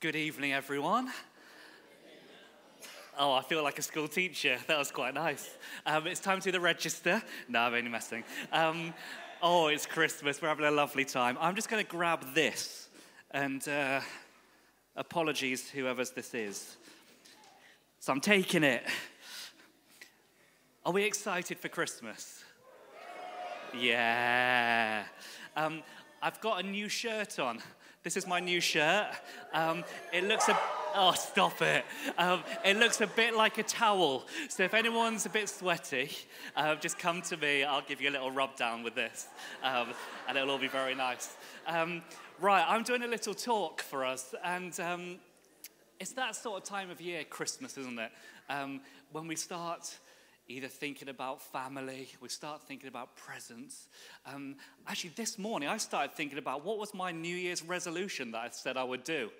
[0.00, 1.10] Good evening, everyone.
[3.18, 4.56] Oh, I feel like a school teacher.
[4.68, 5.56] That was quite nice.
[5.84, 7.20] Um, it's time to the register.
[7.48, 8.22] No, I'm only messing.
[8.52, 8.94] Um,
[9.42, 10.40] oh, it's Christmas.
[10.40, 11.36] We're having a lovely time.
[11.40, 12.90] I'm just going to grab this,
[13.32, 14.00] and uh,
[14.94, 16.76] apologies, whoever's this is.
[17.98, 18.84] So I'm taking it.
[20.86, 22.44] Are we excited for Christmas?
[23.76, 25.02] Yeah.
[25.56, 25.82] Um,
[26.22, 27.60] I've got a new shirt on.
[28.04, 29.08] This is my new shirt.
[29.52, 30.56] Um, it looks a
[30.94, 31.84] oh stop it.
[32.16, 34.24] Um, it looks a bit like a towel.
[34.48, 36.10] So if anyone's a bit sweaty,
[36.56, 37.64] uh, just come to me.
[37.64, 39.26] I'll give you a little rub down with this,
[39.64, 39.88] um,
[40.28, 41.36] and it'll all be very nice.
[41.66, 42.02] Um,
[42.40, 45.16] right, I'm doing a little talk for us, and um,
[45.98, 48.12] it's that sort of time of year, Christmas, isn't it?
[49.10, 49.98] When we start
[50.48, 53.88] either thinking about family, we start thinking about presents.
[54.24, 58.38] Um, actually, this morning I started thinking about what was my New Year's resolution that
[58.38, 59.30] I said I would do.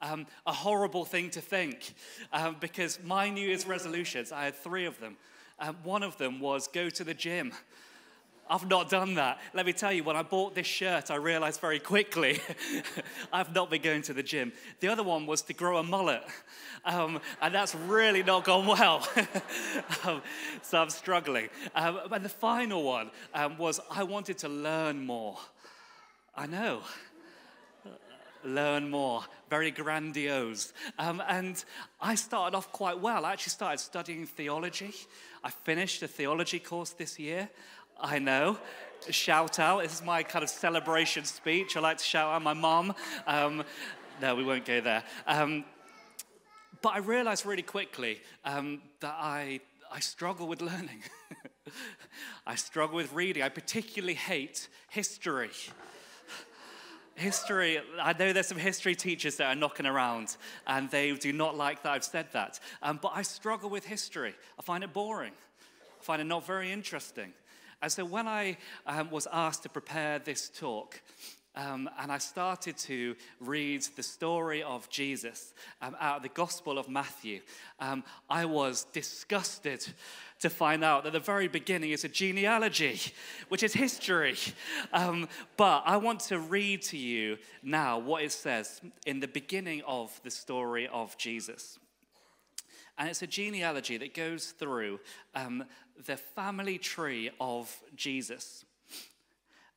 [0.00, 1.94] Um, a horrible thing to think
[2.32, 5.16] um, because my New Year's resolutions, I had three of them.
[5.58, 7.52] Um, one of them was go to the gym.
[8.48, 9.38] I've not done that.
[9.54, 12.40] Let me tell you, when I bought this shirt, I realized very quickly
[13.32, 14.52] I've not been going to the gym.
[14.80, 16.22] The other one was to grow a mullet,
[16.84, 19.08] um, and that's really not gone well.
[20.04, 20.20] um,
[20.62, 21.48] so I'm struggling.
[21.74, 25.38] Um, and the final one um, was I wanted to learn more.
[26.36, 26.82] I know.
[28.44, 30.74] Learn more, very grandiose.
[30.98, 31.64] Um, and
[31.98, 33.24] I started off quite well.
[33.24, 34.92] I actually started studying theology.
[35.42, 37.48] I finished a theology course this year.
[38.00, 38.58] I know.
[39.10, 39.82] Shout out.
[39.82, 41.76] This is my kind of celebration speech.
[41.76, 42.94] I like to shout out my mom.
[43.26, 43.64] Um,
[44.20, 45.02] no, we won't go there.
[45.26, 45.64] Um,
[46.82, 49.60] but I realized really quickly um, that I,
[49.92, 51.02] I struggle with learning.
[52.46, 53.42] I struggle with reading.
[53.42, 55.50] I particularly hate history.
[57.14, 60.36] History, I know there's some history teachers that are knocking around
[60.66, 62.58] and they do not like that I've said that.
[62.82, 64.34] Um, but I struggle with history.
[64.58, 65.32] I find it boring.
[66.00, 67.32] I find it not very interesting.
[67.84, 68.56] And so when I
[68.86, 71.02] um, was asked to prepare this talk,
[71.54, 75.52] um, and I started to read the story of Jesus
[75.82, 77.42] um, out of the Gospel of Matthew.
[77.78, 79.86] Um, I was disgusted
[80.40, 82.98] to find out that the very beginning is a genealogy,
[83.50, 84.38] which is history.
[84.94, 85.28] Um,
[85.58, 90.18] but I want to read to you now what it says in the beginning of
[90.24, 91.78] the story of Jesus.
[92.96, 95.00] And it's a genealogy that goes through
[95.34, 95.64] um,
[96.06, 98.64] the family tree of Jesus.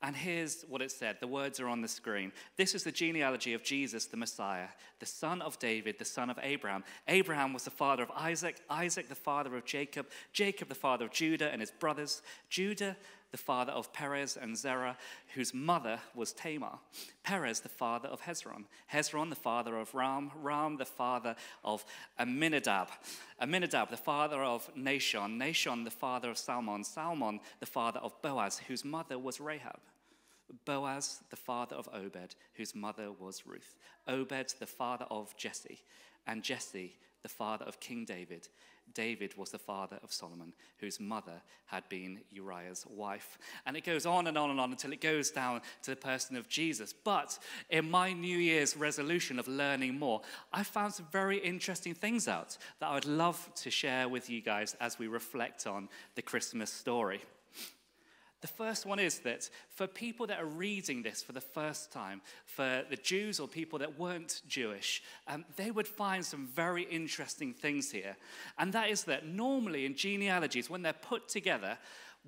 [0.02, 1.18] And here's what it said.
[1.20, 2.32] The words are on the screen.
[2.56, 4.68] This is the genealogy of Jesus, the Messiah,
[5.00, 6.84] the son of David, the son of Abraham.
[7.08, 11.12] Abraham was the father of Isaac, Isaac, the father of Jacob, Jacob, the father of
[11.12, 12.96] Judah and his brothers, Judah,
[13.32, 14.98] the father of Perez and Zerah,
[15.36, 16.80] whose mother was Tamar.
[17.24, 18.66] Perez, the father of Hezron.
[18.94, 20.32] Hezron, the father of Ram.
[20.42, 21.84] Ram, the father of
[22.20, 22.90] Amminadab.
[23.42, 25.38] Amminadab, the father of Nahshon.
[25.38, 26.84] Nahshon, the father of Salmon.
[26.84, 29.80] Salmon, the father of Boaz, whose mother was Rahab.
[30.66, 33.76] Boaz, the father of Obed, whose mother was Ruth.
[34.08, 35.82] Obed, the father of Jesse.
[36.26, 38.48] And Jesse, the father of King David.
[38.94, 43.38] David was the father of Solomon, whose mother had been Uriah's wife.
[43.66, 46.36] And it goes on and on and on until it goes down to the person
[46.36, 46.94] of Jesus.
[46.94, 47.38] But
[47.70, 50.22] in my New Year's resolution of learning more,
[50.52, 54.42] I found some very interesting things out that I would love to share with you
[54.42, 57.22] guys as we reflect on the Christmas story.
[58.42, 62.22] The first one is that for people that are reading this for the first time,
[62.46, 67.53] for the Jews or people that weren't Jewish, um, they would find some very interesting
[67.53, 68.16] things here.
[68.59, 71.80] And that is that normally in genealogies, when they're put together,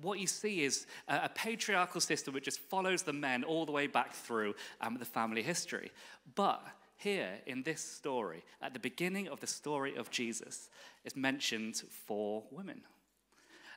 [0.02, 3.72] what you see is a, a patriarchal system which just follows the men all the
[3.72, 5.92] way back through um, the family history.
[6.34, 6.66] But
[6.96, 10.68] here in this story, at the beginning of the story of Jesus,
[11.04, 12.82] is mentioned four women.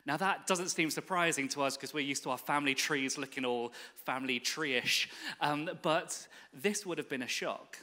[0.06, 3.44] Now, that doesn't seem surprising to us because we're used to our family trees looking
[3.44, 3.72] all
[4.04, 5.08] family tree ish,
[5.40, 7.78] um, but this would have been a shock.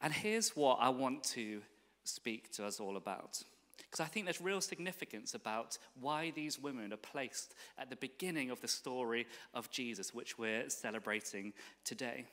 [0.00, 1.60] And here's what I want to
[2.04, 3.42] speak to us all about.
[3.78, 8.50] Because I think there's real significance about why these women are placed at the beginning
[8.50, 11.52] of the story of Jesus, which we're celebrating
[11.84, 12.26] today.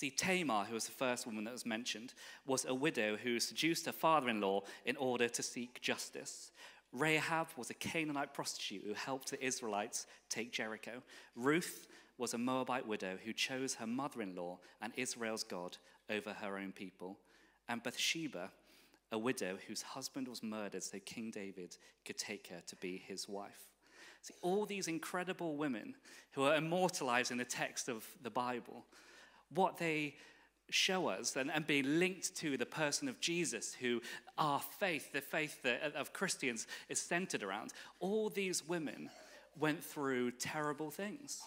[0.00, 2.14] See, Tamar, who was the first woman that was mentioned,
[2.46, 6.52] was a widow who seduced her father in law in order to seek justice.
[6.90, 11.02] Rahab was a Canaanite prostitute who helped the Israelites take Jericho.
[11.36, 11.86] Ruth
[12.16, 15.76] was a Moabite widow who chose her mother in law and Israel's God
[16.08, 17.18] over her own people.
[17.68, 18.52] And Bathsheba,
[19.12, 21.76] a widow whose husband was murdered so King David
[22.06, 23.68] could take her to be his wife.
[24.22, 25.94] See, all these incredible women
[26.32, 28.86] who are immortalized in the text of the Bible
[29.54, 30.14] what they
[30.70, 34.00] show us and, and be linked to the person of Jesus, who
[34.38, 37.72] our faith, the faith that, of Christians, is centered around.
[37.98, 39.10] All these women
[39.58, 41.40] went through terrible things.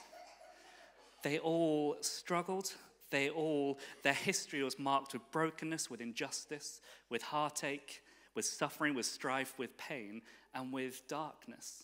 [1.23, 2.73] They all struggled.
[3.09, 8.01] They all, their history was marked with brokenness, with injustice, with heartache,
[8.35, 10.21] with suffering, with strife, with pain,
[10.53, 11.83] and with darkness.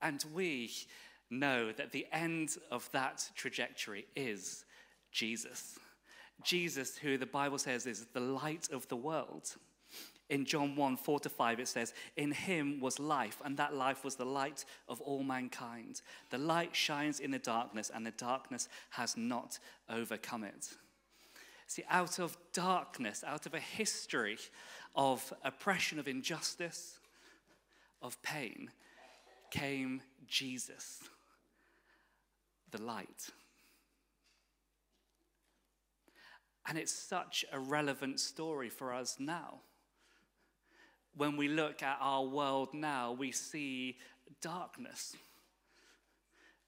[0.00, 0.70] And we
[1.30, 4.64] know that the end of that trajectory is
[5.12, 5.78] Jesus.
[6.42, 9.56] Jesus, who the Bible says is the light of the world.
[10.30, 14.04] In John 1 4 to 5, it says, In him was life, and that life
[14.04, 16.02] was the light of all mankind.
[16.30, 19.58] The light shines in the darkness, and the darkness has not
[19.88, 20.68] overcome it.
[21.66, 24.38] See, out of darkness, out of a history
[24.94, 26.98] of oppression, of injustice,
[28.02, 28.70] of pain,
[29.50, 31.00] came Jesus,
[32.70, 33.30] the light.
[36.68, 39.60] And it's such a relevant story for us now.
[41.16, 43.96] When we look at our world now, we see
[44.42, 45.16] darkness.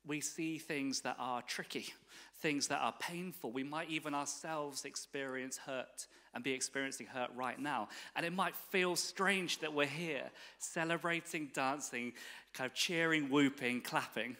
[0.07, 1.93] We see things that are tricky,
[2.39, 3.53] things that are painful.
[3.53, 7.89] We might even ourselves experience hurt and be experiencing hurt right now.
[8.17, 12.15] And it might feel strange that we're here celebrating, dancing,
[12.55, 14.37] kind of cheering, whooping, clapping.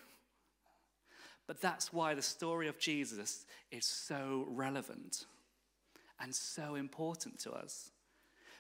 [1.51, 5.27] But that's why the story of Jesus is so relevant
[6.21, 7.91] and so important to us.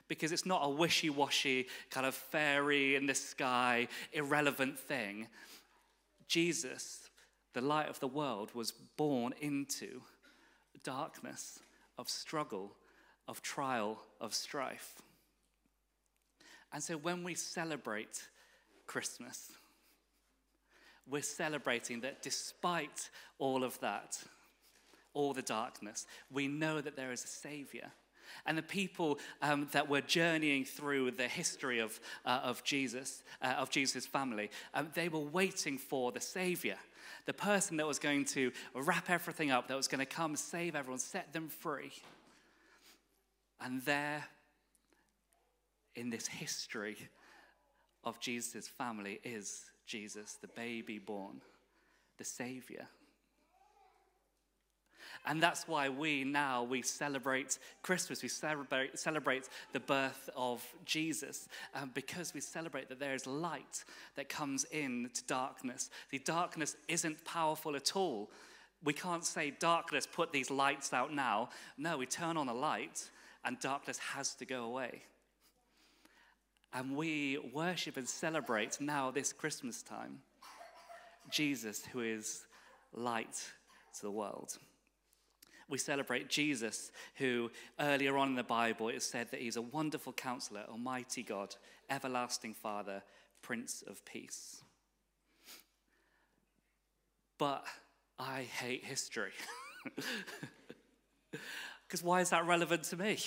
[0.08, 5.28] Because it's not a wishy washy, kind of fairy in the sky, irrelevant thing.
[6.26, 7.08] Jesus,
[7.54, 10.02] the light of the world, was born into
[10.82, 11.60] darkness
[11.96, 12.72] of struggle,
[13.28, 15.00] of trial, of strife.
[16.72, 18.26] And so when we celebrate
[18.88, 19.52] Christmas,
[21.10, 24.18] we're celebrating that despite all of that,
[25.12, 26.06] all the darkness.
[26.30, 27.90] We know that there is a Savior.
[28.46, 33.54] And the people um, that were journeying through the history of, uh, of Jesus, uh,
[33.58, 36.76] of Jesus' family, um, they were waiting for the Savior,
[37.26, 40.76] the person that was going to wrap everything up, that was going to come save
[40.76, 41.92] everyone, set them free.
[43.60, 44.24] And there,
[45.96, 46.96] in this history
[48.04, 51.40] of Jesus' family, is Jesus, the baby born,
[52.16, 52.86] the Savior.
[55.26, 58.22] And that's why we now we celebrate Christmas.
[58.22, 63.84] We celebrate, celebrate the birth of Jesus um, because we celebrate that there is light
[64.14, 65.90] that comes into darkness.
[66.10, 68.30] The darkness isn't powerful at all.
[68.84, 71.50] We can't say, darkness, put these lights out now.
[71.76, 73.10] No, we turn on a light
[73.44, 75.02] and darkness has to go away.
[76.72, 80.20] And we worship and celebrate now, this Christmas time,
[81.30, 82.42] Jesus, who is
[82.92, 83.44] light
[83.96, 84.58] to the world
[85.70, 90.12] we celebrate Jesus, who earlier on in the Bible it said that he's a wonderful
[90.12, 91.54] counselor, Almighty God,
[91.88, 93.02] everlasting Father,
[93.40, 94.62] Prince of Peace.
[97.38, 97.64] But
[98.18, 99.32] I hate history.
[101.86, 103.18] Because why is that relevant to me?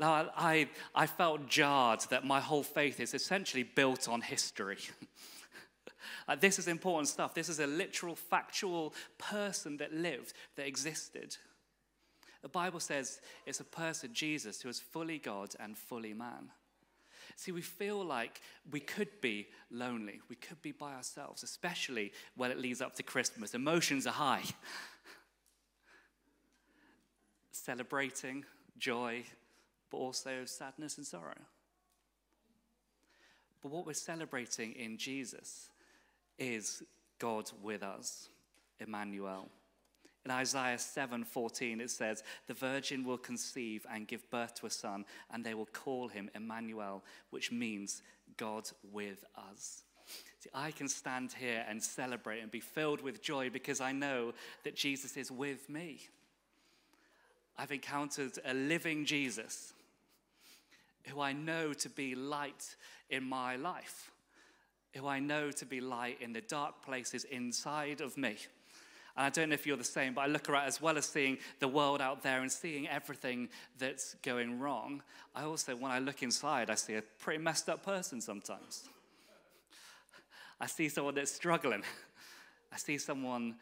[0.00, 4.78] Now, I, I felt jarred that my whole faith is essentially built on history.
[6.40, 7.34] This is important stuff.
[7.34, 11.36] This is a literal, factual person that lived, that existed.
[12.42, 16.50] The Bible says it's a person, Jesus, who is fully God and fully man.
[17.36, 20.20] See, we feel like we could be lonely.
[20.28, 23.54] We could be by ourselves, especially when it leads up to Christmas.
[23.54, 24.42] Emotions are high.
[27.52, 28.44] Celebrating,
[28.78, 29.24] joy,
[29.92, 31.38] but also sadness and sorrow.
[33.60, 35.68] But what we're celebrating in Jesus
[36.38, 36.82] is
[37.18, 38.28] God with us,
[38.80, 39.48] Emmanuel.
[40.24, 45.04] In Isaiah 7:14 it says, "The virgin will conceive and give birth to a son,
[45.30, 48.02] and they will call him Emmanuel, which means
[48.36, 49.84] God with us."
[50.40, 54.32] See, I can stand here and celebrate and be filled with joy because I know
[54.62, 56.08] that Jesus is with me.
[57.56, 59.74] I've encountered a living Jesus
[61.04, 62.76] who I know to be light
[63.10, 64.12] in my life
[64.94, 68.36] who I know to be light in the dark places inside of me.
[69.16, 71.06] And I don't know if you're the same, but I look around as well as
[71.06, 75.02] seeing the world out there and seeing everything that's going wrong.
[75.34, 78.88] I also, when I look inside, I see a pretty messed up person sometimes.
[80.60, 81.82] I see someone that's struggling.
[82.72, 83.56] I see someone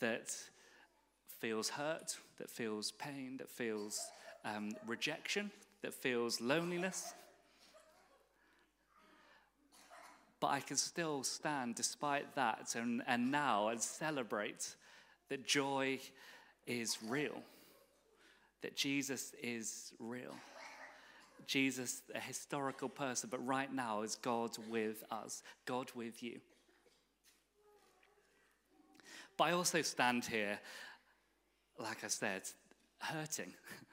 [0.00, 0.34] that
[1.38, 4.00] feels hurt, that feels pain, that feels
[4.44, 5.50] um, rejection,
[5.84, 7.14] that feels loneliness.
[10.44, 14.76] but I can still stand despite that and, and now and celebrate
[15.30, 15.98] that joy
[16.66, 17.40] is real,
[18.60, 20.34] that Jesus is real.
[21.46, 26.38] Jesus, a historical person, but right now is God with us, God with you.
[29.38, 30.58] But I also stand here,
[31.78, 32.42] like I said,
[33.04, 33.54] hurting.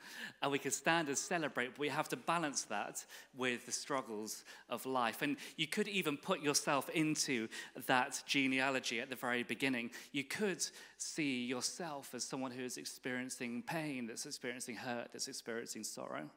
[0.41, 3.05] And we can stand and celebrate, but we have to balance that
[3.37, 5.21] with the struggles of life.
[5.21, 7.47] And you could even put yourself into
[7.85, 9.91] that genealogy at the very beginning.
[10.11, 10.65] You could
[10.97, 16.29] see yourself as someone who is experiencing pain, that's experiencing hurt, that's experiencing sorrow.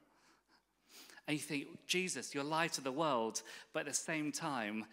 [1.26, 4.84] And you think, Jesus, you're light of the world, but at the same time,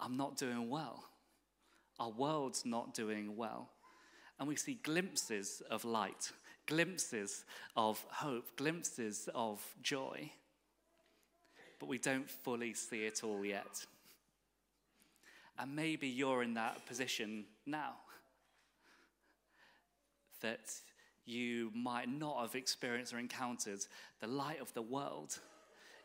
[0.00, 1.04] I'm not doing well.
[2.00, 3.70] Our world's not doing well.
[4.40, 6.32] And we see glimpses of light
[6.72, 7.44] glimpses
[7.76, 10.32] of hope, glimpses of joy,
[11.78, 13.84] but we don't fully see it all yet.
[15.58, 17.92] And maybe you're in that position now
[20.40, 20.72] that
[21.26, 23.80] you might not have experienced or encountered
[24.20, 25.38] the light of the world.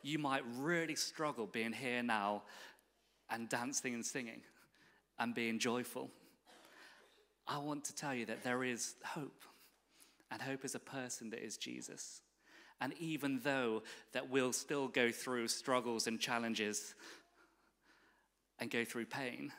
[0.04, 2.44] You might really struggle being here now
[3.30, 4.42] and dancing and singing
[5.18, 6.10] and being joyful.
[7.48, 9.44] I want to tell you that there is hope.
[10.32, 12.22] And hope is a person that is Jesus.
[12.80, 16.96] And even though that we'll still go through struggles and challenges
[18.60, 19.52] and go through pain,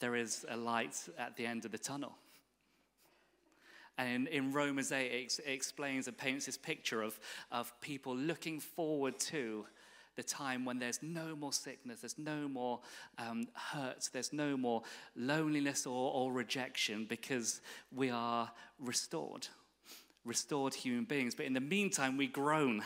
[0.00, 2.12] there is a light at the end of the tunnel.
[3.98, 7.18] And in, in Romans 8, it, explains and paints this picture of,
[7.50, 9.64] of people looking forward to
[10.16, 12.80] the time when there's no more sickness, there's no more
[13.18, 14.82] um, hurt, there's no more
[15.14, 17.60] loneliness or, or rejection because
[17.94, 19.46] we are restored,
[20.24, 21.34] restored human beings.
[21.34, 22.82] But in the meantime, we groan,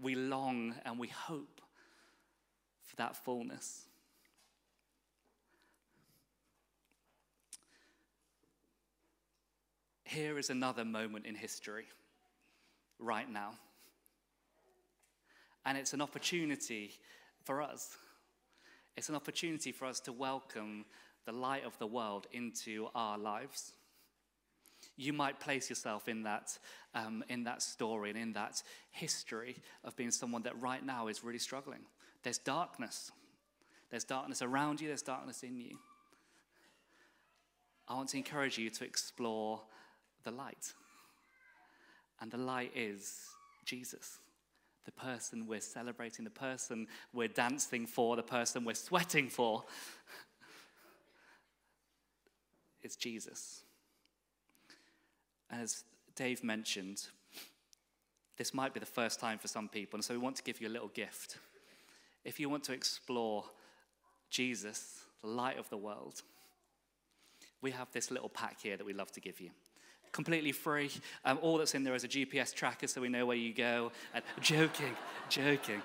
[0.00, 1.60] we long, and we hope
[2.84, 3.86] for that fullness.
[10.04, 11.86] Here is another moment in history
[13.00, 13.54] right now.
[15.66, 16.92] And it's an opportunity
[17.42, 17.96] for us.
[18.96, 20.84] It's an opportunity for us to welcome
[21.24, 23.72] the light of the world into our lives.
[24.96, 26.58] You might place yourself in that,
[26.94, 31.24] um, in that story and in that history of being someone that right now is
[31.24, 31.80] really struggling.
[32.22, 33.10] There's darkness.
[33.90, 35.78] There's darkness around you, there's darkness in you.
[37.88, 39.60] I want to encourage you to explore
[40.24, 40.72] the light.
[42.20, 43.20] And the light is
[43.64, 44.18] Jesus
[44.84, 49.64] the person we're celebrating, the person we're dancing for, the person we're sweating for.
[52.82, 53.62] it's Jesus.
[55.50, 55.84] As
[56.16, 57.06] Dave mentioned,
[58.36, 60.60] this might be the first time for some people, and so we want to give
[60.60, 61.38] you a little gift.
[62.24, 63.44] If you want to explore
[64.30, 66.22] Jesus, the light of the world,
[67.62, 69.50] we have this little pack here that we love to give you
[70.14, 70.90] completely free.
[71.24, 73.92] Um, all that's in there is a GPS tracker so we know where you go.
[74.14, 74.96] And joking,
[75.28, 75.82] joking.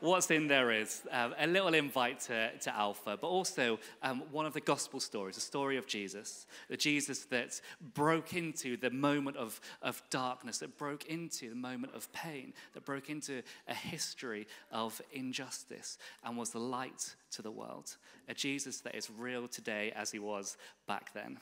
[0.00, 4.46] What's in there is um, a little invite to, to Alpha, but also um, one
[4.46, 7.60] of the gospel stories, the story of Jesus, the Jesus that
[7.94, 12.84] broke into the moment of, of darkness, that broke into the moment of pain, that
[12.84, 17.96] broke into a history of injustice and was the light to the world.
[18.28, 21.40] A Jesus that is real today as he was back then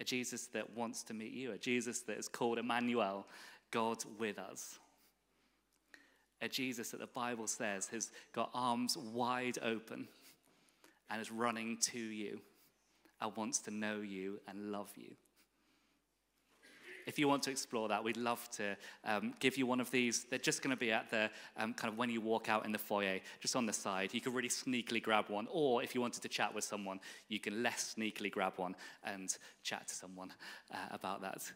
[0.00, 3.26] a Jesus that wants to meet you, a Jesus that is called Emmanuel,
[3.70, 4.78] God with us.
[6.42, 10.06] A Jesus that the Bible says has got arms wide open
[11.08, 12.40] and is running to you
[13.20, 15.16] and wants to know you and love you
[17.06, 20.24] if you want to explore that, we'd love to um, give you one of these.
[20.24, 22.72] They're just going to be at the um, kind of when you walk out in
[22.72, 24.12] the foyer, just on the side.
[24.12, 25.46] You could really sneakily grab one.
[25.50, 26.98] Or if you wanted to chat with someone,
[27.28, 30.32] you can less sneakily grab one and chat to someone
[30.72, 31.50] uh, about that.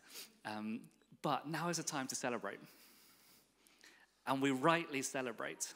[0.46, 0.80] Um,
[1.20, 2.60] but now is a time to celebrate.
[4.26, 5.74] And we rightly celebrate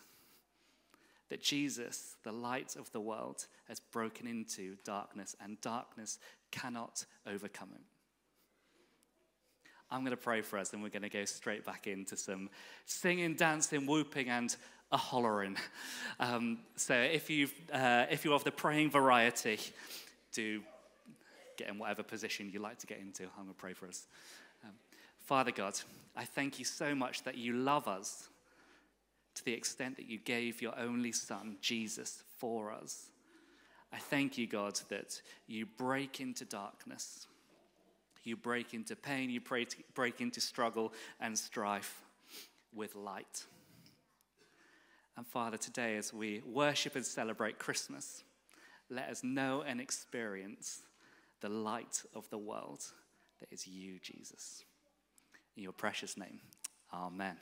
[1.31, 6.19] that Jesus, the light of the world, has broken into darkness, and darkness
[6.53, 7.83] cannot overcome him.
[9.95, 12.51] I'm going to pray for us, and we're going to go straight back into some
[12.85, 14.55] singing, dancing, whooping, and
[14.91, 15.57] a hollering.
[16.19, 19.61] Um, so if, you uh, if you're of the praying variety,
[20.33, 20.63] do
[21.57, 23.23] get in whatever position you like to get into.
[23.23, 24.09] I'm going to pray for us.
[24.65, 24.73] Um,
[25.19, 25.79] Father God,
[26.17, 28.29] I thank you so much that you love us
[29.37, 33.11] to the extent that you gave your only Son, Jesus, for us.
[33.93, 37.29] I thank you, God, that you break into darkness
[38.25, 39.41] you break into pain, you
[39.95, 42.03] break into struggle and strife
[42.75, 43.45] with light.
[45.17, 48.25] And Father, today as we worship and celebrate Christmas,
[48.91, 50.81] let us know and experience
[51.41, 52.85] the light of the world
[53.41, 54.65] that is you, Jesus.
[55.57, 56.41] In your precious name,
[56.93, 57.37] amen.